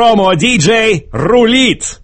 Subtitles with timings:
[0.00, 2.00] Промо-диджей рулит!